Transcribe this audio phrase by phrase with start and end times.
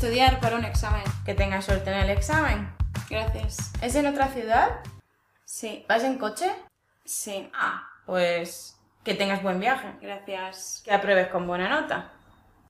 [0.00, 1.02] Estudiar para un examen.
[1.26, 2.72] Que tengas suerte en el examen.
[3.10, 3.70] Gracias.
[3.82, 4.80] ¿Es en otra ciudad?
[5.44, 5.84] Sí.
[5.90, 6.50] ¿Vas en coche?
[7.04, 7.50] Sí.
[7.52, 9.92] Ah, pues que tengas buen viaje.
[10.00, 10.80] Gracias.
[10.86, 12.12] Que apruebes con buena nota.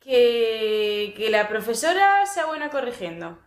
[0.00, 3.39] Que, que la profesora sea buena corrigiendo.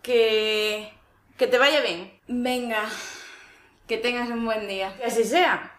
[0.00, 0.90] Que,
[1.36, 2.18] que te vaya bien.
[2.26, 2.84] Venga.
[3.86, 4.96] Que tengas un buen día.
[4.96, 5.77] Que así sea.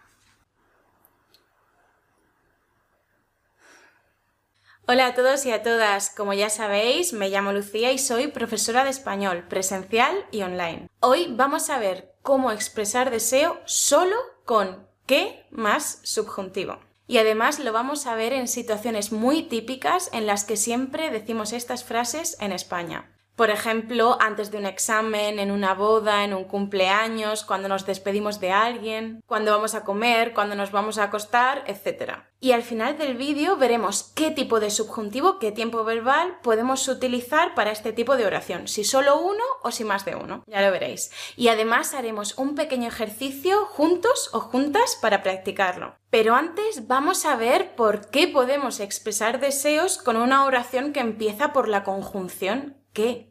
[4.92, 6.10] Hola a todos y a todas.
[6.10, 10.90] Como ya sabéis, me llamo Lucía y soy profesora de español presencial y online.
[11.00, 14.16] Hoy vamos a ver cómo expresar deseo solo
[14.46, 16.80] con qué más subjuntivo.
[17.06, 21.54] Y además lo vamos a ver en situaciones muy típicas en las que siempre decimos
[21.54, 23.16] estas frases en España.
[23.40, 28.42] Por ejemplo, antes de un examen, en una boda, en un cumpleaños, cuando nos despedimos
[28.42, 32.16] de alguien, cuando vamos a comer, cuando nos vamos a acostar, etc.
[32.42, 37.56] Y al final del vídeo veremos qué tipo de subjuntivo, qué tiempo verbal podemos utilizar
[37.56, 40.70] para este tipo de oración, si solo uno o si más de uno, ya lo
[40.70, 41.10] veréis.
[41.38, 45.96] Y además haremos un pequeño ejercicio juntos o juntas para practicarlo.
[46.10, 51.54] Pero antes vamos a ver por qué podemos expresar deseos con una oración que empieza
[51.54, 53.29] por la conjunción que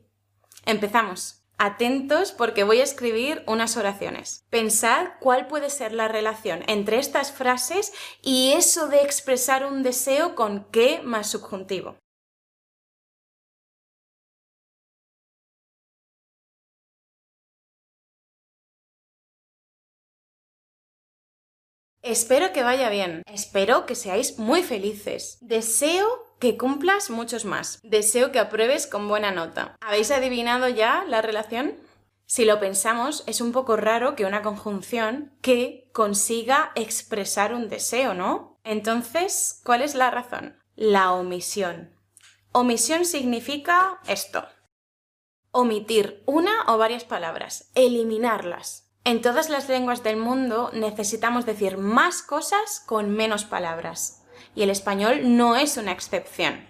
[0.64, 1.42] Empezamos.
[1.61, 4.47] Atentos porque voy a escribir unas oraciones.
[4.48, 7.92] Pensad cuál puede ser la relación entre estas frases
[8.23, 11.97] y eso de expresar un deseo con qué más subjuntivo.
[22.03, 23.22] Espero que vaya bien.
[23.27, 25.39] Espero que seáis muy felices.
[25.41, 27.81] Deseo que cumplas muchos más.
[27.83, 29.77] Deseo que apruebes con buena nota.
[29.81, 31.77] ¿Habéis adivinado ya la relación?
[32.27, 38.14] Si lo pensamos, es un poco raro que una conjunción que consiga expresar un deseo,
[38.14, 38.59] ¿no?
[38.64, 40.59] Entonces, ¿cuál es la razón?
[40.77, 41.97] La omisión.
[42.53, 44.44] Omisión significa esto.
[45.50, 48.93] Omitir una o varias palabras, eliminarlas.
[49.05, 54.19] En todas las lenguas del mundo necesitamos decir más cosas con menos palabras
[54.54, 56.66] y el español no es una excepción.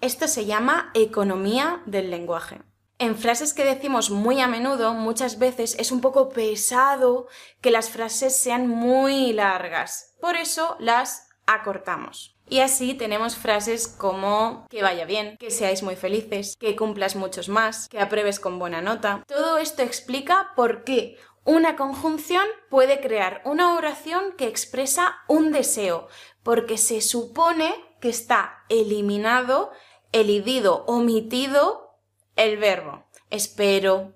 [0.00, 2.60] Esto se llama economía del lenguaje.
[2.98, 7.26] En frases que decimos muy a menudo, muchas veces es un poco pesado
[7.60, 10.14] que las frases sean muy largas.
[10.20, 12.36] Por eso las acortamos.
[12.48, 17.48] Y así tenemos frases como que vaya bien, que seáis muy felices, que cumplas muchos
[17.48, 19.24] más, que apruebes con buena nota.
[19.26, 26.08] Todo esto explica por qué una conjunción puede crear una oración que expresa un deseo,
[26.42, 29.70] porque se supone que está eliminado,
[30.12, 31.98] elidido, omitido
[32.36, 33.04] el verbo.
[33.30, 34.14] Espero,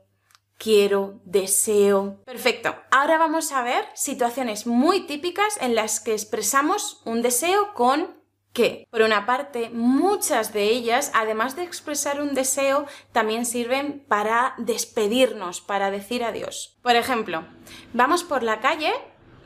[0.59, 2.23] quiero, deseo.
[2.25, 2.75] Perfecto.
[2.91, 8.17] Ahora vamos a ver situaciones muy típicas en las que expresamos un deseo con
[8.57, 14.55] que, por una parte, muchas de ellas, además de expresar un deseo, también sirven para
[14.57, 16.79] despedirnos, para decir adiós.
[16.81, 17.45] Por ejemplo,
[17.93, 18.95] vamos por la calle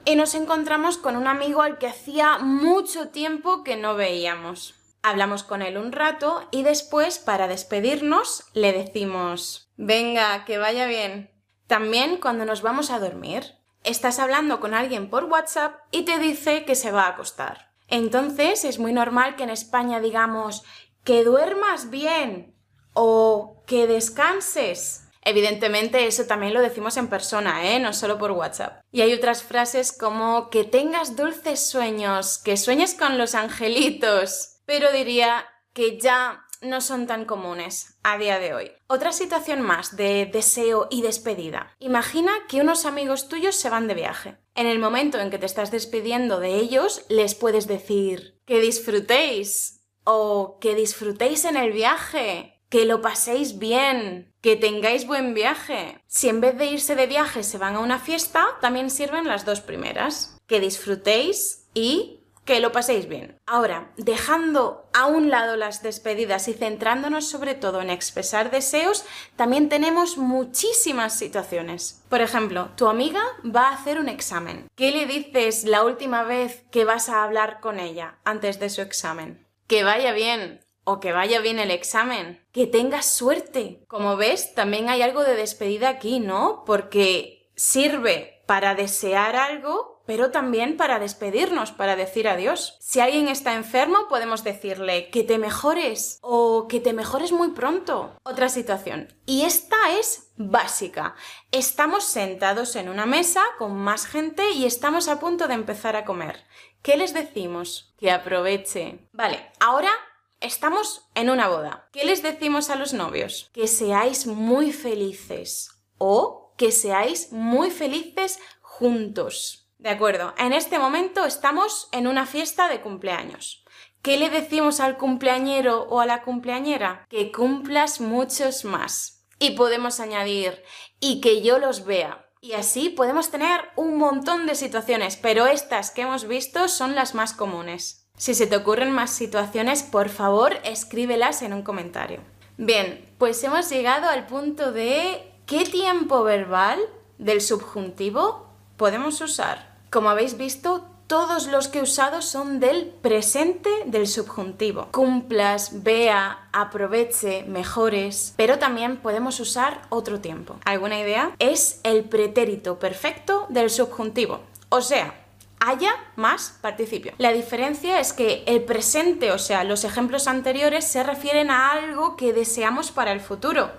[0.05, 4.77] y nos encontramos con un amigo al que hacía mucho tiempo que no veíamos.
[5.03, 11.33] Hablamos con él un rato y después, para despedirnos, le decimos, venga, que vaya bien.
[11.67, 16.65] También cuando nos vamos a dormir, estás hablando con alguien por WhatsApp y te dice
[16.65, 17.70] que se va a acostar.
[17.91, 20.65] Entonces es muy normal que en España digamos
[21.05, 22.55] que duermas bien
[22.95, 25.07] o que descanses.
[25.23, 27.79] Evidentemente eso también lo decimos en persona, ¿eh?
[27.79, 28.83] no solo por WhatsApp.
[28.91, 34.61] Y hay otras frases como que tengas dulces sueños, que sueñes con los angelitos.
[34.65, 38.73] Pero diría que ya no son tan comunes a día de hoy.
[38.87, 41.75] Otra situación más de deseo y despedida.
[41.79, 44.37] Imagina que unos amigos tuyos se van de viaje.
[44.55, 49.81] En el momento en que te estás despidiendo de ellos, les puedes decir que disfrutéis
[50.05, 56.03] o que disfrutéis en el viaje, que lo paséis bien, que tengáis buen viaje.
[56.07, 59.45] Si en vez de irse de viaje se van a una fiesta, también sirven las
[59.45, 60.39] dos primeras.
[60.47, 62.20] Que disfrutéis y
[62.51, 63.39] que lo paséis bien.
[63.47, 69.05] Ahora, dejando a un lado las despedidas y centrándonos sobre todo en expresar deseos,
[69.37, 72.03] también tenemos muchísimas situaciones.
[72.09, 74.67] Por ejemplo, tu amiga va a hacer un examen.
[74.75, 78.83] ¿Qué le dices la última vez que vas a hablar con ella antes de su
[78.83, 79.47] examen?
[79.69, 83.85] Que vaya bien, o que vaya bien el examen, que tengas suerte.
[83.87, 86.65] Como ves, también hay algo de despedida aquí, ¿no?
[86.67, 92.77] Porque sirve para desear algo pero también para despedirnos, para decir adiós.
[92.81, 98.17] Si alguien está enfermo, podemos decirle que te mejores o que te mejores muy pronto.
[98.25, 99.15] Otra situación.
[99.25, 101.15] Y esta es básica.
[101.53, 106.05] Estamos sentados en una mesa con más gente y estamos a punto de empezar a
[106.05, 106.45] comer.
[106.83, 107.95] ¿Qué les decimos?
[107.97, 109.07] Que aproveche.
[109.13, 109.93] Vale, ahora
[110.41, 111.89] estamos en una boda.
[111.93, 113.49] ¿Qué les decimos a los novios?
[113.53, 119.60] Que seáis muy felices o que seáis muy felices juntos.
[119.81, 123.65] De acuerdo, en este momento estamos en una fiesta de cumpleaños.
[124.03, 127.07] ¿Qué le decimos al cumpleañero o a la cumpleañera?
[127.09, 129.25] Que cumplas muchos más.
[129.39, 130.63] Y podemos añadir,
[131.01, 132.27] y que yo los vea.
[132.43, 137.15] Y así podemos tener un montón de situaciones, pero estas que hemos visto son las
[137.15, 138.07] más comunes.
[138.19, 142.21] Si se te ocurren más situaciones, por favor, escríbelas en un comentario.
[142.59, 146.79] Bien, pues hemos llegado al punto de qué tiempo verbal
[147.17, 149.70] del subjuntivo podemos usar.
[149.91, 154.87] Como habéis visto, todos los que he usado son del presente del subjuntivo.
[154.93, 160.61] Cumplas, vea, aproveche, mejores, pero también podemos usar otro tiempo.
[160.65, 161.35] ¿Alguna idea?
[161.41, 164.43] Es el pretérito perfecto del subjuntivo.
[164.69, 165.13] O sea,
[165.59, 167.13] haya más participio.
[167.19, 172.17] La diferencia es que el presente, o sea, los ejemplos anteriores, se refieren a algo
[172.17, 173.71] que deseamos para el futuro,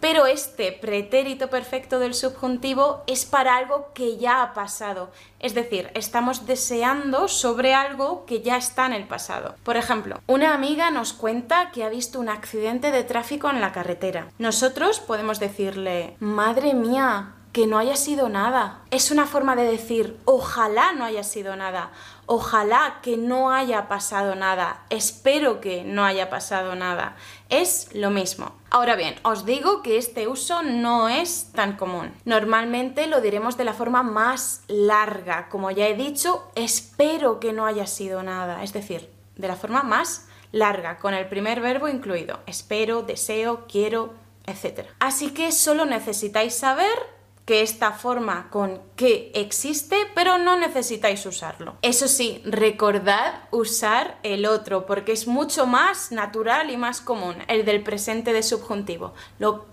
[0.00, 5.10] pero este pretérito perfecto del subjuntivo es para algo que ya ha pasado.
[5.40, 9.54] Es decir, estamos deseando sobre algo que ya está en el pasado.
[9.62, 13.72] Por ejemplo, una amiga nos cuenta que ha visto un accidente de tráfico en la
[13.72, 14.28] carretera.
[14.38, 18.80] Nosotros podemos decirle, madre mía, que no haya sido nada.
[18.90, 21.90] Es una forma de decir, ojalá no haya sido nada,
[22.26, 27.16] ojalá que no haya pasado nada, espero que no haya pasado nada.
[27.48, 28.52] Es lo mismo.
[28.70, 32.12] Ahora bien, os digo que este uso no es tan común.
[32.24, 35.48] Normalmente lo diremos de la forma más larga.
[35.48, 38.62] Como ya he dicho, espero que no haya sido nada.
[38.62, 42.40] Es decir, de la forma más larga, con el primer verbo incluido.
[42.46, 44.14] Espero, deseo, quiero,
[44.46, 44.86] etc.
[44.98, 47.17] Así que solo necesitáis saber
[47.48, 51.78] que esta forma con que existe, pero no necesitáis usarlo.
[51.80, 57.64] Eso sí, recordad usar el otro, porque es mucho más natural y más común, el
[57.64, 59.14] del presente de subjuntivo.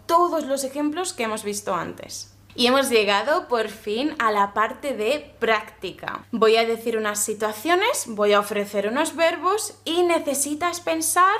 [0.05, 2.33] todos los ejemplos que hemos visto antes.
[2.55, 6.25] Y hemos llegado por fin a la parte de práctica.
[6.31, 11.35] Voy a decir unas situaciones, voy a ofrecer unos verbos y necesitas pensar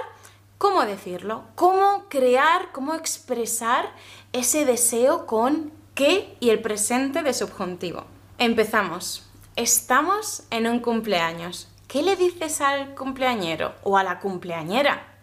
[0.58, 3.94] cómo decirlo, cómo crear, cómo expresar
[4.34, 8.06] ese deseo con qué y el presente de subjuntivo.
[8.38, 9.26] Empezamos.
[9.56, 11.70] Estamos en un cumpleaños.
[11.88, 15.22] ¿Qué le dices al cumpleañero o a la cumpleañera?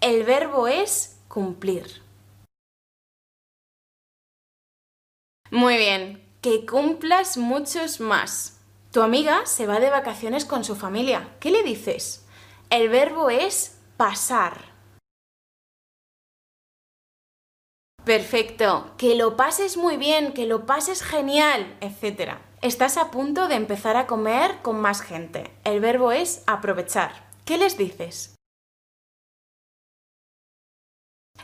[0.00, 2.02] El verbo es cumplir.
[5.50, 8.58] Muy bien, que cumplas muchos más.
[8.92, 11.36] Tu amiga se va de vacaciones con su familia.
[11.38, 12.24] ¿Qué le dices?
[12.70, 14.73] El verbo es pasar.
[18.04, 22.32] Perfecto, que lo pases muy bien, que lo pases genial, etc.
[22.60, 25.50] Estás a punto de empezar a comer con más gente.
[25.64, 27.30] El verbo es aprovechar.
[27.46, 28.34] ¿Qué les dices?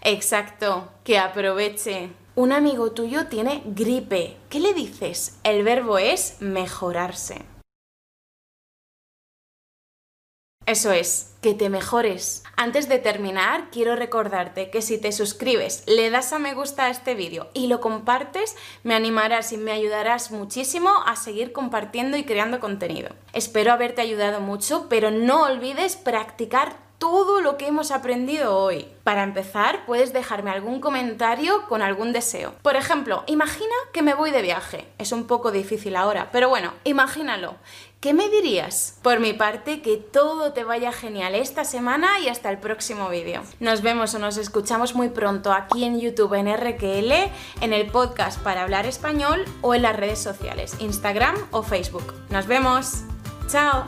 [0.02, 2.10] Exacto, que aproveche.
[2.34, 4.36] Un amigo tuyo tiene gripe.
[4.50, 5.38] ¿Qué le dices?
[5.44, 7.49] El verbo es mejorarse.
[10.70, 12.44] Eso es, que te mejores.
[12.56, 16.90] Antes de terminar, quiero recordarte que si te suscribes, le das a me gusta a
[16.90, 22.22] este vídeo y lo compartes, me animarás y me ayudarás muchísimo a seguir compartiendo y
[22.22, 23.08] creando contenido.
[23.32, 28.86] Espero haberte ayudado mucho, pero no olvides practicar todo lo que hemos aprendido hoy.
[29.04, 32.54] Para empezar, puedes dejarme algún comentario con algún deseo.
[32.62, 34.86] Por ejemplo, imagina que me voy de viaje.
[34.98, 37.56] Es un poco difícil ahora, pero bueno, imagínalo.
[38.00, 38.98] ¿Qué me dirías?
[39.02, 43.42] Por mi parte, que todo te vaya genial esta semana y hasta el próximo vídeo.
[43.60, 47.12] Nos vemos o nos escuchamos muy pronto aquí en YouTube en RQL,
[47.62, 52.14] en el podcast para hablar español o en las redes sociales, Instagram o Facebook.
[52.28, 53.04] Nos vemos.
[53.48, 53.84] Chao.